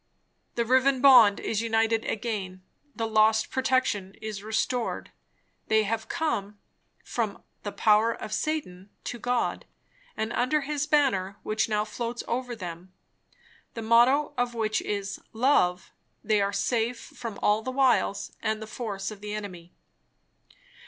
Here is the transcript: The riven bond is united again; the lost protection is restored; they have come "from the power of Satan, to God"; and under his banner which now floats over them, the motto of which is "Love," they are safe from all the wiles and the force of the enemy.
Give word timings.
The 0.55 0.65
riven 0.65 0.99
bond 0.99 1.39
is 1.39 1.61
united 1.61 2.05
again; 2.05 2.63
the 2.95 3.05
lost 3.05 3.51
protection 3.51 4.15
is 4.19 4.41
restored; 4.41 5.11
they 5.67 5.83
have 5.83 6.09
come 6.09 6.57
"from 7.03 7.43
the 7.61 7.71
power 7.71 8.11
of 8.11 8.33
Satan, 8.33 8.89
to 9.03 9.19
God"; 9.19 9.63
and 10.17 10.33
under 10.33 10.61
his 10.61 10.87
banner 10.87 11.37
which 11.43 11.69
now 11.69 11.85
floats 11.85 12.23
over 12.27 12.55
them, 12.55 12.91
the 13.75 13.83
motto 13.83 14.33
of 14.39 14.55
which 14.55 14.81
is 14.81 15.21
"Love," 15.33 15.91
they 16.23 16.41
are 16.41 16.51
safe 16.51 16.97
from 16.99 17.37
all 17.43 17.61
the 17.61 17.69
wiles 17.69 18.31
and 18.41 18.59
the 18.59 18.65
force 18.65 19.11
of 19.11 19.21
the 19.21 19.35
enemy. 19.35 19.71